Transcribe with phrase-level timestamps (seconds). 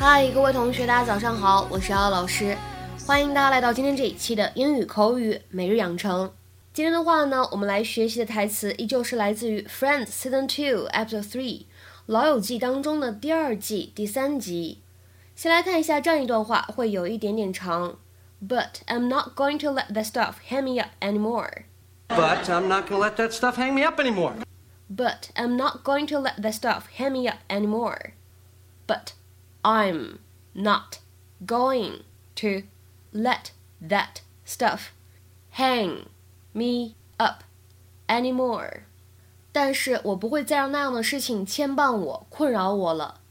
[0.00, 2.56] 嗨，各位同学，大家早上好，我是姚老师，
[3.04, 6.32] 欢迎大家来到今天这一期的英语口语每日养成。
[6.72, 11.58] 今天的话呢，我们来学习的台词依旧是来自于《Friends Season Two Episode Three》
[12.06, 14.82] 老友记当中的第二季第三集。
[15.34, 17.96] 先来看一下这样一段话，会有一点点长。
[18.41, 21.65] But I'm not going to let that stuff hang me up anymore.
[22.09, 24.35] But I'm not going to let that stuff hang me up anymore.
[24.89, 28.13] But I'm not going to let that stuff hang me up anymore.
[28.85, 29.13] But
[29.63, 30.19] I'm
[30.53, 30.99] not
[31.45, 32.03] going
[32.35, 32.63] to
[33.13, 34.91] let that stuff
[35.51, 36.07] hang
[36.53, 37.43] me up
[38.09, 38.83] anymore.
[39.51, 43.21] 但是我不会再让那样的事情牵绊我、困扰我了。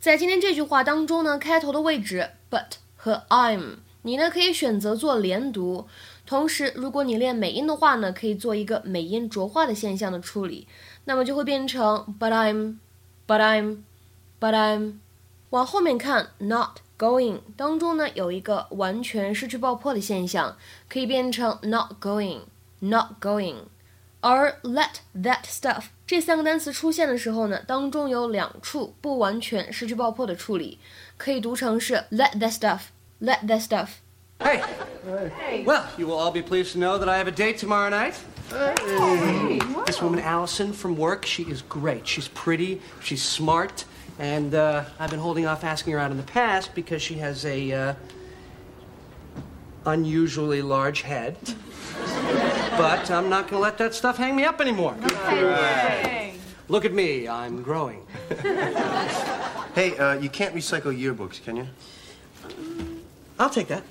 [0.00, 5.87] 在今天这句话当中呢，开头的位置 but 和 I'm， 你呢可以选择做连读。
[6.25, 10.67] 同时，如果你练美音的话呢，可以做一个美音浊化的现象的处理，
[11.05, 14.93] 那么就会变成 but I'm，but I'm，but I'm。
[15.49, 20.57] 往后面看，not going 当中呢有一个完全失去爆破的现象，
[20.89, 23.57] 可以变成 not going，not going。
[24.21, 30.79] 而 let that stuff 这三个单词出现的时候呢，当中有两处不完全失去爆破的处理，
[31.17, 32.79] 可以读成是 let that stuff
[33.23, 35.63] stuff，let that stuff。Hey.
[35.65, 38.19] Well, you will all be pleased to know that I have a date tomorrow night.
[38.49, 39.59] Hey.
[39.85, 42.07] This woman, Allison, from work, she is great.
[42.07, 43.85] She's pretty, she's smart,
[44.19, 47.45] and uh, I've been holding off asking her out in the past because she has
[47.45, 47.93] a uh,
[49.85, 51.37] unusually large head.
[52.77, 54.95] But I'm not going to let that stuff hang me up anymore.
[56.69, 58.05] Look at me, I'm growing.
[59.73, 61.67] Hey, uh, you can't recycle yearbooks, can you?
[63.39, 63.83] I'll take that.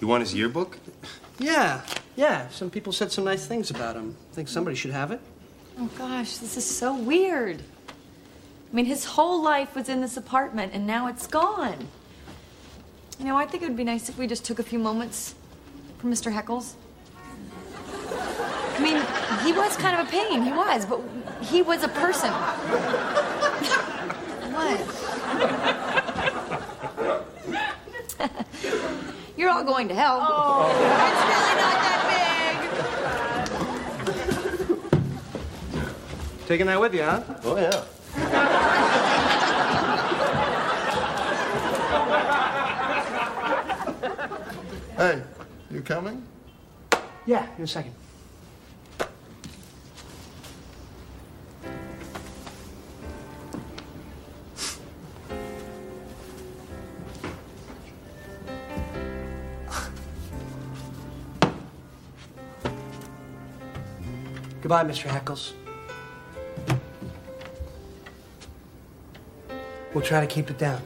[0.00, 0.78] You want his yearbook?
[1.38, 1.82] Yeah,
[2.16, 2.48] yeah.
[2.48, 4.16] Some people said some nice things about him.
[4.32, 5.20] Think somebody should have it.
[5.78, 7.62] Oh gosh, this is so weird.
[8.72, 11.88] I mean, his whole life was in this apartment and now it's gone.
[13.18, 15.34] You know, I think it would be nice if we just took a few moments
[15.98, 16.32] for Mr.
[16.32, 16.74] Heckles.
[18.76, 18.96] I mean,
[19.46, 21.00] he was kind of a pain, he was, but
[21.42, 22.30] he was a person.
[24.52, 25.75] what?
[29.36, 30.18] You're all going to hell.
[30.20, 30.80] Oh, it's
[31.30, 32.00] really not that
[36.38, 36.46] big.
[36.46, 37.22] Taking that with you, huh?
[37.44, 37.84] Oh, yeah.
[44.96, 45.22] hey,
[45.70, 46.22] you coming?
[47.26, 47.92] Yeah, in a second.
[64.66, 65.06] Goodbye, Mr.
[65.06, 65.52] Heckles.
[69.94, 70.82] We'll try to keep it down.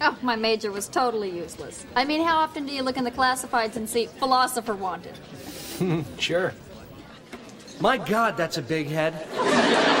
[0.00, 1.84] Oh, my major was totally useless.
[1.96, 5.14] I mean, how often do you look in the classifieds and see philosopher wanted?
[6.20, 6.54] Sure.
[7.80, 9.93] My God, that's a big head.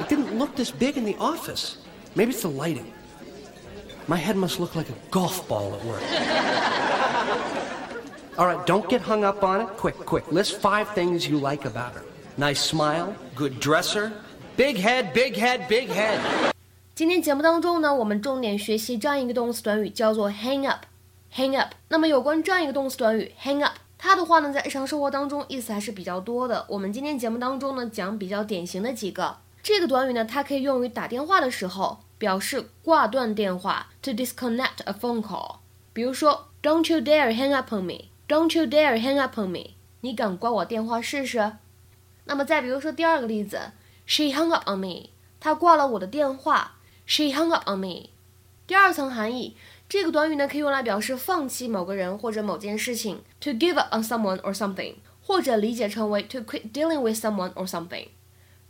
[0.00, 1.76] It didn't look this big in the office.
[2.14, 2.92] Maybe it's the lighting.
[4.06, 6.02] My head must look like a golf ball at work.
[8.36, 9.68] All right, don't get hung up on it.
[9.76, 10.24] Quick, quick.
[10.32, 12.02] List five things you like about her.
[12.36, 14.12] Nice smile, good dresser,
[14.56, 16.18] big head, big head, big head.
[16.94, 21.72] 今天节目当中呢，我们重点学习这样一个动词短语，叫做 hang up。hang up。
[21.88, 26.64] 那么有关这样一个动词短语 hang up，它的话呢，在日常生活当中意思还是比较多的。
[26.68, 29.36] 我们今天节目当中呢，讲比较典型的几个。
[29.65, 35.55] 这个短语呢，它可以用于打电话的时候，表示挂断电话，to disconnect a phone call。
[35.91, 39.71] 比如说，Don't you dare hang up on me！Don't you dare hang up on me！
[40.01, 41.53] 你敢挂我电话试试？
[42.25, 43.71] 那么再比如说第二个例子
[44.05, 45.09] ，She hung up on me，
[45.39, 46.75] 她挂了我的电话。
[47.07, 48.09] She hung up on me。
[48.67, 49.57] 第二层含义，
[49.89, 58.09] 这个短语呢可以用来表示放弃某个人或者某件事情，to give up on someone or something，或者理解成为 to quit dealing with someone or something。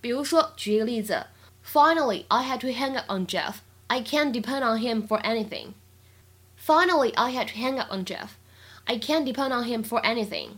[0.05, 1.27] 比如说，举一个例子，
[1.65, 3.57] Finally, I had to hang up on Jeff.
[3.89, 5.75] I can't depend on him for anything.
[6.57, 8.31] Finally, I had to hang up on Jeff.
[8.85, 10.53] I can't depend on him for anything.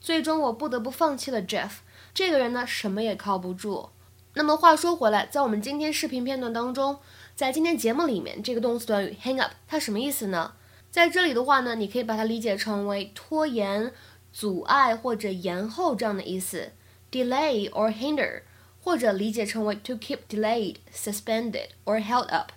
[0.00, 1.78] 最终我不得不放弃了 Jeff。
[2.12, 3.90] 这个人呢，什么也靠不住。
[4.34, 6.98] 那么话说回来，在我们今天视频片段当中，
[7.34, 10.52] 在今天节目里面，这个动词短语 hang up 它什么意思呢？
[10.90, 13.92] 在这里的话呢，你可以把它理解成为拖延、
[14.32, 16.72] 阻碍或者延后这样的意思，
[17.10, 18.42] delay or hinder，
[18.82, 22.52] 或者理解成为 to keep delayed, suspended or held up。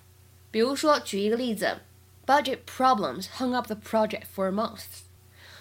[0.50, 1.78] 比如说，举一个例子，
[2.26, 5.04] budget problems hung up the project for a month。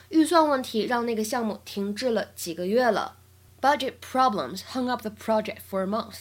[0.08, 3.16] 预算问题让那个项目停滞了几个月了。
[3.60, 6.18] Budget problems hung up the project for a month。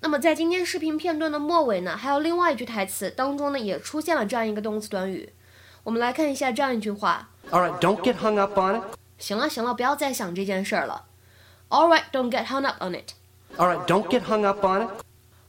[0.00, 5.32] 那么在今天视频片段的末尾呢，还有另外一句台词当中呢，也出现了这样一个动词短语。
[5.82, 7.28] 我们来看一下这样一句话。
[7.50, 8.84] All right, don't get hung up on it.
[9.18, 11.06] 行了行了，不要再想这件事儿了。
[11.68, 13.14] All right, don't get hung up on it。
[13.56, 14.90] All right, don't get hung up on it.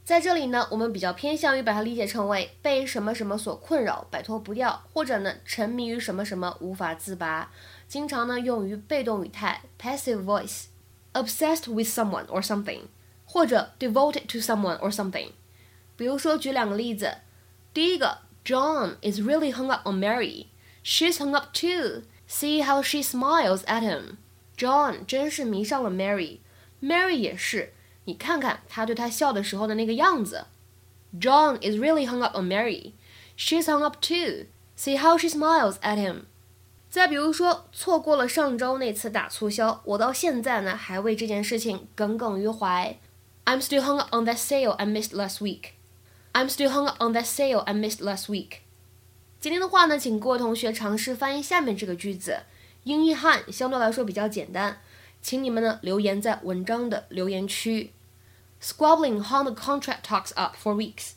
[0.04, 7.52] 在这里呢，我们比较偏向于把它理解成为被什么什么所困扰、摆脱不掉，或者呢沉迷于什么什么无法自拔。
[7.88, 12.82] 经常呢用于被动语态 （passive voice），obsessed with someone or something，
[13.26, 15.30] 或者 devoted to someone or something。
[15.96, 17.18] 比如说，举两个例子。
[17.72, 20.48] 第一个，John is really hung up on Mary.
[20.84, 22.04] She's hung up too.
[22.28, 24.18] See how she smiles at him.
[24.58, 27.73] John 真是迷上了 Mary，Mary 也是。
[28.05, 30.47] 你看看他对他笑的时候的那个样子。
[31.19, 32.93] John is really hung up on Mary.
[33.37, 34.47] She's hung up too.
[34.77, 36.23] See how she smiles at him.
[36.91, 42.97] 再比如说，错过了上周那次大促销，我到现在呢还为这件事情耿耿于怀。
[43.45, 45.73] I'm still hung up on that sale I missed last week.
[46.33, 48.59] I'm still hung up on that sale I missed last week.
[49.41, 52.41] 今天的话呢，请各位同学尝试翻译下面这个句子。
[52.85, 54.81] 英译汉相对来说比较简单，
[55.25, 57.95] 请你们呢留言在文章的留言区。
[58.61, 61.13] Squabbling hung the contract talks up for weeks.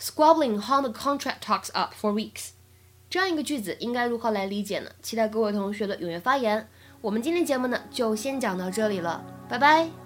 [0.00, 2.50] Squabbling hung the contract talks up for weeks.
[3.08, 4.90] 这样一个句子应该如何来理解呢？
[5.00, 6.68] 期待各位同学的踊跃发言。
[7.00, 10.05] 我们今天节目呢就先讲到这里了，拜拜。